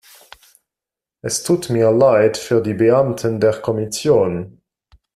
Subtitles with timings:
[1.21, 4.59] Es tut mir leid für die Beamten der Kommission!